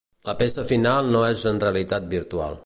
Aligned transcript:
La 0.29 0.33
peça 0.39 0.63
final 0.71 1.11
no 1.17 1.21
és 1.29 1.45
en 1.53 1.61
realitat 1.65 2.09
virtual. 2.17 2.59